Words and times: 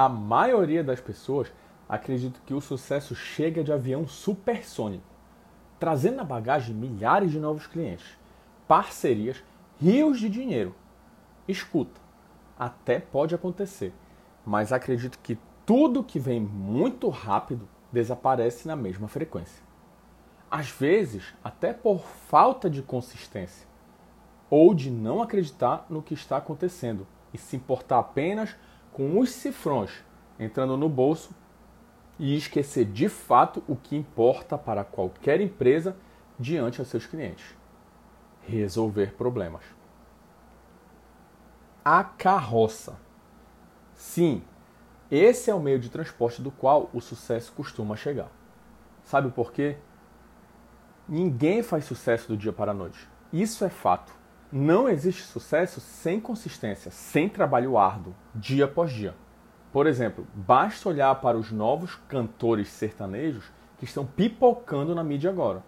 A 0.00 0.08
maioria 0.08 0.82
das 0.82 0.98
pessoas 0.98 1.52
acredita 1.86 2.40
que 2.46 2.54
o 2.54 2.60
sucesso 2.62 3.14
chega 3.14 3.62
de 3.62 3.70
avião 3.70 4.08
supersônico, 4.08 5.04
trazendo 5.78 6.16
na 6.16 6.24
bagagem 6.24 6.74
milhares 6.74 7.30
de 7.30 7.38
novos 7.38 7.66
clientes, 7.66 8.16
parcerias, 8.66 9.44
rios 9.78 10.18
de 10.18 10.30
dinheiro. 10.30 10.74
Escuta, 11.46 12.00
até 12.58 12.98
pode 12.98 13.34
acontecer, 13.34 13.92
mas 14.42 14.72
acredito 14.72 15.18
que 15.22 15.38
tudo 15.66 16.02
que 16.02 16.18
vem 16.18 16.40
muito 16.40 17.10
rápido 17.10 17.68
desaparece 17.92 18.66
na 18.66 18.74
mesma 18.74 19.06
frequência. 19.06 19.62
Às 20.50 20.70
vezes, 20.70 21.34
até 21.44 21.74
por 21.74 22.00
falta 22.00 22.70
de 22.70 22.80
consistência 22.80 23.68
ou 24.48 24.72
de 24.72 24.90
não 24.90 25.20
acreditar 25.20 25.84
no 25.90 26.00
que 26.00 26.14
está 26.14 26.38
acontecendo 26.38 27.06
e 27.34 27.36
se 27.36 27.54
importar 27.54 27.98
apenas 27.98 28.56
com 28.92 29.18
os 29.18 29.30
cifrões 29.30 30.04
entrando 30.38 30.76
no 30.76 30.88
bolso 30.88 31.30
e 32.18 32.36
esquecer 32.36 32.84
de 32.84 33.08
fato 33.08 33.62
o 33.66 33.76
que 33.76 33.96
importa 33.96 34.58
para 34.58 34.84
qualquer 34.84 35.40
empresa 35.40 35.96
diante 36.38 36.78
dos 36.78 36.88
seus 36.88 37.06
clientes: 37.06 37.54
resolver 38.42 39.14
problemas. 39.14 39.64
A 41.84 42.04
carroça. 42.04 42.98
Sim, 43.94 44.42
esse 45.10 45.50
é 45.50 45.54
o 45.54 45.60
meio 45.60 45.78
de 45.78 45.88
transporte 45.88 46.40
do 46.40 46.50
qual 46.50 46.90
o 46.92 47.00
sucesso 47.00 47.52
costuma 47.52 47.96
chegar. 47.96 48.30
Sabe 49.02 49.30
por 49.30 49.52
quê? 49.52 49.76
Ninguém 51.08 51.62
faz 51.62 51.84
sucesso 51.84 52.28
do 52.28 52.36
dia 52.36 52.52
para 52.52 52.70
a 52.70 52.74
noite. 52.74 53.08
Isso 53.32 53.64
é 53.64 53.68
fato. 53.68 54.19
Não 54.52 54.88
existe 54.88 55.22
sucesso 55.22 55.80
sem 55.80 56.20
consistência, 56.20 56.90
sem 56.90 57.28
trabalho 57.28 57.78
árduo, 57.78 58.14
dia 58.34 58.64
após 58.64 58.90
dia. 58.90 59.14
Por 59.72 59.86
exemplo, 59.86 60.26
basta 60.34 60.88
olhar 60.88 61.14
para 61.20 61.38
os 61.38 61.52
novos 61.52 61.94
cantores 62.08 62.68
sertanejos 62.68 63.44
que 63.78 63.84
estão 63.84 64.04
pipocando 64.04 64.92
na 64.92 65.04
mídia 65.04 65.30
agora. 65.30 65.62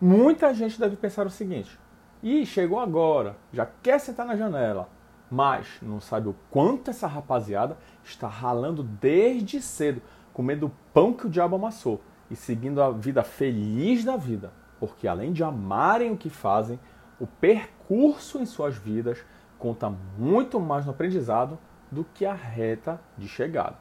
Muita 0.00 0.52
gente 0.52 0.80
deve 0.80 0.96
pensar 0.96 1.24
o 1.24 1.30
seguinte: 1.30 1.78
Ih, 2.20 2.44
chegou 2.44 2.80
agora, 2.80 3.36
já 3.52 3.64
quer 3.64 4.00
sentar 4.00 4.26
na 4.26 4.36
janela. 4.36 4.88
Mas 5.30 5.78
não 5.80 6.00
sabe 6.00 6.28
o 6.28 6.34
quanto 6.50 6.90
essa 6.90 7.06
rapaziada 7.06 7.78
está 8.02 8.26
ralando 8.26 8.82
desde 8.82 9.62
cedo, 9.62 10.02
comendo 10.32 10.66
o 10.66 10.72
pão 10.92 11.12
que 11.12 11.28
o 11.28 11.30
diabo 11.30 11.54
amassou 11.54 12.00
e 12.28 12.34
seguindo 12.34 12.82
a 12.82 12.90
vida 12.90 13.22
feliz 13.22 14.04
da 14.04 14.16
vida. 14.16 14.52
Porque 14.80 15.06
além 15.06 15.32
de 15.32 15.44
amarem 15.44 16.10
o 16.10 16.16
que 16.16 16.28
fazem, 16.28 16.80
o 17.20 17.26
percurso 17.26 18.38
em 18.38 18.46
suas 18.46 18.76
vidas 18.76 19.24
conta 19.58 19.92
muito 20.18 20.58
mais 20.58 20.86
no 20.86 20.92
aprendizado 20.92 21.58
do 21.90 22.02
que 22.02 22.24
a 22.24 22.32
reta 22.32 23.00
de 23.16 23.28
chegada. 23.28 23.76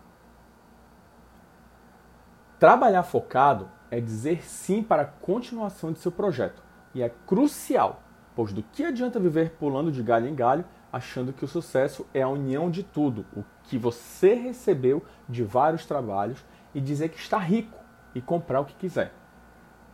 Trabalhar 2.59 3.04
focado 3.04 3.70
é 3.90 4.02
dizer 4.02 4.44
sim 4.44 4.84
para 4.84 5.04
a 5.04 5.06
continuação 5.06 5.94
de 5.94 6.00
seu 6.00 6.12
projeto 6.12 6.62
e 6.94 7.02
é 7.02 7.09
crucial, 7.26 8.04
pois 8.36 8.52
do 8.52 8.62
que 8.62 8.84
adianta 8.84 9.20
viver 9.20 9.52
pulando 9.52 9.92
de 9.92 10.03
galho 10.03 10.28
em 10.28 10.36
galho 10.36 10.66
achando 10.92 11.31
que 11.31 11.46
o 11.46 11.48
sucesso 11.48 12.06
é 12.14 12.22
a 12.22 12.28
união 12.28 12.70
de 12.70 12.84
tudo, 12.84 13.26
o 13.36 13.44
que 13.64 13.78
você 13.78 14.34
recebeu 14.34 15.06
de 15.28 15.44
vários 15.44 15.86
trabalhos 15.86 16.44
e 16.74 16.81
dizer 16.81 17.09
que 17.09 17.20
está 17.20 17.38
rico 17.38 17.78
e 18.14 18.22
comprar 18.22 18.59
o 18.59 18.66
que 18.66 18.74
quiser. 18.74 19.14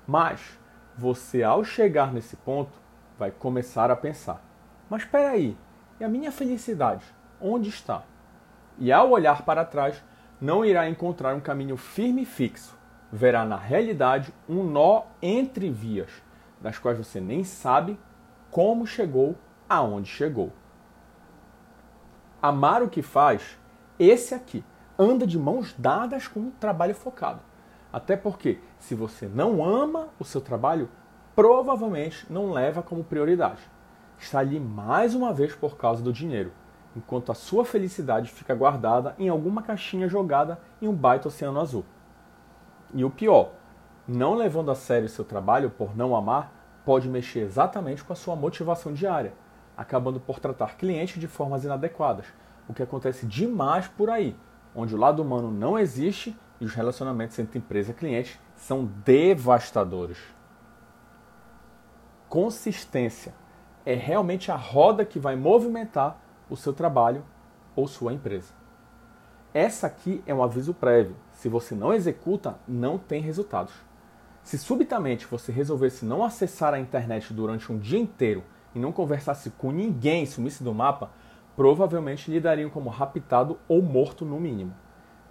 Mas 0.08 0.58
você, 0.98 1.44
ao 1.44 1.64
chegar 1.64 2.14
nesse 2.14 2.38
ponto, 2.38 2.72
vai 3.18 3.32
começar 3.32 3.90
a 3.92 3.96
pensar: 3.96 4.44
mas 4.90 5.04
espera 5.04 5.32
aí, 5.32 5.58
e 6.00 6.04
a 6.04 6.10
minha 6.10 6.32
felicidade? 6.32 7.06
Onde 7.40 7.70
está? 7.70 8.04
E 8.78 8.92
ao 8.92 9.12
olhar 9.12 9.44
para 9.44 9.66
trás, 9.66 10.04
não 10.40 10.66
irá 10.66 10.90
encontrar 10.90 11.36
um 11.36 11.40
caminho 11.40 11.78
firme 11.78 12.24
e 12.24 12.26
fixo. 12.26 12.78
Verá 13.12 13.46
na 13.46 13.56
realidade 13.56 14.34
um 14.48 14.64
nó 14.64 15.04
entre 15.22 15.70
vias, 15.70 16.12
das 16.60 16.78
quais 16.78 16.98
você 16.98 17.22
nem 17.22 17.44
sabe 17.44 17.98
como 18.52 18.86
chegou 18.86 19.36
aonde 19.68 20.10
chegou. 20.10 20.52
Amar 22.42 22.84
o 22.84 22.90
que 22.90 23.02
faz, 23.02 23.58
esse 23.98 24.36
aqui, 24.36 24.64
anda 25.00 25.26
de 25.26 25.40
mãos 25.40 25.74
dadas 25.78 26.28
com 26.28 26.40
um 26.40 26.52
trabalho 26.52 26.94
focado. 26.94 27.42
Até 27.92 28.18
porque, 28.18 28.60
se 28.78 28.94
você 28.94 29.28
não 29.28 29.64
ama 29.64 30.10
o 30.20 30.26
seu 30.26 30.42
trabalho, 30.42 30.90
provavelmente 31.36 32.26
não 32.30 32.52
leva 32.52 32.82
como 32.82 33.04
prioridade. 33.04 33.60
Está 34.18 34.40
ali 34.40 34.60
mais 34.60 35.14
uma 35.14 35.34
vez 35.34 35.54
por 35.54 35.76
causa 35.76 36.02
do 36.02 36.14
dinheiro, 36.14 36.54
enquanto 36.96 37.32
a 37.32 37.36
sua 37.36 37.66
felicidade 37.66 38.32
fica 38.32 38.56
guardada 38.56 39.14
em 39.20 39.28
alguma 39.28 39.62
caixinha 39.62 40.08
jogada 40.08 40.58
em 40.82 40.88
um 40.88 40.94
baita 40.94 41.28
oceano 41.28 41.60
azul. 41.60 41.84
E 42.94 43.04
o 43.04 43.10
pior, 43.10 43.52
não 44.08 44.34
levando 44.34 44.72
a 44.72 44.76
sério 44.76 45.10
seu 45.10 45.26
trabalho 45.26 45.70
por 45.70 45.96
não 45.96 46.16
amar, 46.16 46.54
pode 46.86 47.10
mexer 47.10 47.40
exatamente 47.40 48.04
com 48.04 48.14
a 48.14 48.16
sua 48.16 48.36
motivação 48.36 48.94
diária, 48.94 49.34
acabando 49.76 50.22
por 50.22 50.40
tratar 50.40 50.78
clientes 50.78 51.20
de 51.20 51.28
formas 51.28 51.66
inadequadas, 51.66 52.28
o 52.70 52.74
que 52.74 52.82
acontece 52.82 53.26
demais 53.26 53.88
por 53.90 54.10
aí, 54.10 54.38
onde 54.74 54.96
o 54.96 54.98
lado 54.98 55.22
humano 55.22 55.52
não 55.52 55.78
existe 55.78 56.38
e 56.62 56.66
os 56.66 56.74
relacionamentos 56.74 57.38
entre 57.38 57.60
empresa 57.60 57.92
e 57.92 57.94
cliente 57.94 58.40
são 58.56 58.86
devastadores 59.04 60.35
consistência. 62.36 63.34
É 63.86 63.94
realmente 63.94 64.52
a 64.52 64.58
roda 64.58 65.06
que 65.06 65.18
vai 65.18 65.38
movimentar 65.38 66.20
o 66.50 66.58
seu 66.58 66.74
trabalho 66.74 67.24
ou 67.74 67.88
sua 67.88 68.12
empresa. 68.12 68.52
Essa 69.54 69.88
aqui 69.88 70.22
é 70.28 70.34
um 70.34 70.44
aviso 70.44 70.74
prévio. 70.74 71.16
Se 71.32 71.48
você 71.48 71.74
não 71.74 71.94
executa, 71.94 72.60
não 72.68 72.98
tem 72.98 73.22
resultados. 73.22 73.72
Se 74.44 74.58
subitamente 74.58 75.26
você 75.26 75.50
resolvesse 75.50 76.04
não 76.04 76.26
acessar 76.26 76.74
a 76.74 76.80
internet 76.80 77.34
durante 77.34 77.72
um 77.72 77.80
dia 77.80 78.00
inteiro 78.00 78.44
e 78.76 78.80
não 78.80 78.92
conversasse 78.92 79.52
com 79.52 79.72
ninguém 79.72 80.26
sumisse 80.26 80.62
do 80.62 80.74
mapa, 80.74 81.12
provavelmente 81.56 82.30
lhe 82.30 82.42
dariam 82.42 82.70
como 82.70 82.90
raptado 82.90 83.58
ou 83.66 83.82
morto 83.82 84.26
no 84.26 84.42
mínimo. 84.42 84.76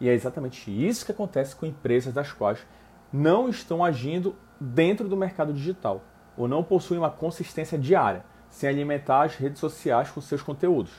E 0.01 0.09
é 0.09 0.15
exatamente 0.15 0.71
isso 0.71 1.05
que 1.05 1.13
acontece 1.13 1.55
com 1.55 1.67
empresas 1.67 2.15
das 2.15 2.33
quais 2.33 2.67
não 3.13 3.51
estão 3.51 3.85
agindo 3.85 4.35
dentro 4.59 5.07
do 5.07 5.19
mercado 5.19 5.53
digital 5.53 6.03
ou 6.37 6.49
não 6.49 6.63
possuem 6.63 6.99
uma 6.99 7.11
consistência 7.11 7.79
diária, 7.79 8.25
sem 8.49 8.69
alimentar 8.69 9.23
as 9.23 9.37
redes 9.37 9.59
sociais 9.59 10.11
com 10.11 10.21
seus 10.21 10.43
conteúdos. 10.43 10.93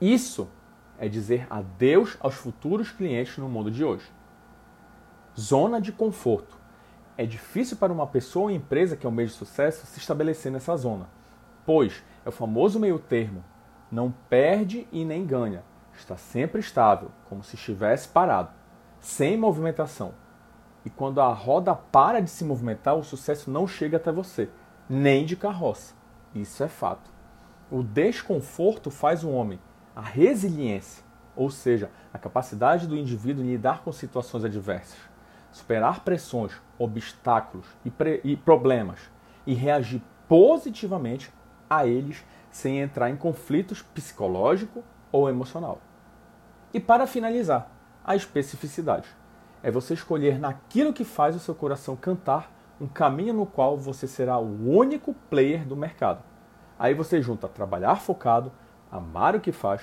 Isso 0.00 0.48
é 0.98 1.08
dizer 1.08 1.46
adeus 1.50 2.16
aos 2.20 2.34
futuros 2.34 2.90
clientes 2.90 3.38
no 3.38 3.48
mundo 3.48 3.70
de 3.70 3.84
hoje. 3.84 4.10
Zona 5.38 5.80
de 5.80 5.90
conforto. 5.92 6.56
É 7.16 7.26
difícil 7.26 7.76
para 7.76 7.92
uma 7.92 8.06
pessoa 8.06 8.44
ou 8.44 8.50
empresa 8.50 8.96
que 8.96 9.06
de 9.08 9.28
sucesso 9.28 9.86
se 9.86 9.98
estabelecer 9.98 10.50
nessa 10.50 10.76
zona, 10.76 11.08
pois 11.66 12.02
é 12.24 12.28
o 12.28 12.32
famoso 12.32 12.78
meio 12.78 12.98
termo. 12.98 13.44
Não 13.90 14.14
perde 14.30 14.86
e 14.90 15.04
nem 15.04 15.26
ganha. 15.26 15.62
Está 15.94 16.16
sempre 16.16 16.60
estável, 16.60 17.10
como 17.28 17.44
se 17.44 17.56
estivesse 17.56 18.08
parado, 18.08 18.50
sem 18.98 19.36
movimentação, 19.36 20.14
e 20.84 20.90
quando 20.90 21.20
a 21.20 21.32
roda 21.32 21.74
para 21.74 22.20
de 22.20 22.30
se 22.30 22.44
movimentar, 22.44 22.96
o 22.96 23.04
sucesso 23.04 23.50
não 23.50 23.66
chega 23.66 23.96
até 23.96 24.10
você, 24.10 24.48
nem 24.88 25.24
de 25.24 25.36
carroça. 25.36 25.94
Isso 26.34 26.62
é 26.62 26.68
fato. 26.68 27.10
O 27.70 27.82
desconforto 27.82 28.90
faz 28.90 29.22
o 29.22 29.30
homem, 29.30 29.60
a 29.94 30.00
resiliência, 30.00 31.04
ou 31.36 31.50
seja, 31.50 31.90
a 32.12 32.18
capacidade 32.18 32.86
do 32.86 32.96
indivíduo 32.96 33.44
em 33.44 33.48
lidar 33.48 33.82
com 33.82 33.92
situações 33.92 34.44
adversas, 34.44 34.98
superar 35.50 36.00
pressões, 36.00 36.52
obstáculos 36.78 37.66
e, 37.84 37.92
e 38.24 38.36
problemas 38.36 38.98
e 39.46 39.54
reagir 39.54 40.02
positivamente 40.28 41.32
a 41.68 41.86
eles 41.86 42.24
sem 42.50 42.80
entrar 42.80 43.08
em 43.08 43.16
conflitos 43.16 43.82
psicológico 43.82 44.84
ou 45.10 45.28
emocional. 45.28 45.80
E 46.74 46.80
para 46.80 47.06
finalizar, 47.06 47.70
a 48.04 48.16
especificidade 48.16 49.08
é 49.62 49.70
você 49.70 49.94
escolher 49.94 50.38
naquilo 50.38 50.92
que 50.92 51.04
faz 51.04 51.36
o 51.36 51.38
seu 51.40 51.54
coração 51.54 51.96
cantar 51.96 52.52
um 52.80 52.86
caminho 52.86 53.32
no 53.32 53.46
qual 53.46 53.76
você 53.76 54.08
será 54.08 54.38
o 54.38 54.68
único 54.68 55.14
player 55.30 55.64
do 55.64 55.76
mercado. 55.76 56.22
Aí 56.78 56.94
você 56.94 57.22
junta 57.22 57.48
trabalhar 57.48 57.96
focado, 57.96 58.50
amar 58.90 59.36
o 59.36 59.40
que 59.40 59.52
faz, 59.52 59.82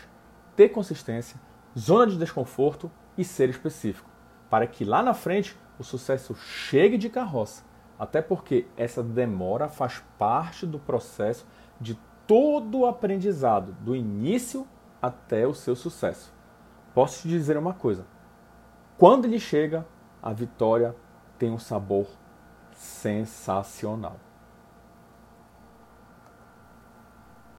ter 0.55 0.69
consistência, 0.69 1.39
zona 1.77 2.07
de 2.07 2.17
desconforto 2.17 2.91
e 3.17 3.23
ser 3.23 3.49
específico, 3.49 4.09
para 4.49 4.67
que 4.67 4.83
lá 4.83 5.01
na 5.01 5.13
frente 5.13 5.57
o 5.79 5.83
sucesso 5.83 6.35
chegue 6.35 6.97
de 6.97 7.09
carroça. 7.09 7.63
Até 7.97 8.21
porque 8.21 8.67
essa 8.75 9.01
demora 9.01 9.69
faz 9.69 10.03
parte 10.17 10.65
do 10.65 10.79
processo 10.79 11.45
de 11.79 11.97
todo 12.27 12.79
o 12.79 12.85
aprendizado, 12.85 13.71
do 13.79 13.95
início 13.95 14.67
até 15.01 15.47
o 15.47 15.53
seu 15.53 15.75
sucesso. 15.75 16.33
Posso 16.93 17.21
te 17.21 17.27
dizer 17.29 17.57
uma 17.57 17.73
coisa: 17.73 18.05
quando 18.99 19.23
ele 19.23 19.39
chega, 19.39 19.87
a 20.21 20.33
vitória 20.33 20.93
tem 21.37 21.49
um 21.49 21.57
sabor 21.57 22.05
sensacional. 22.75 24.17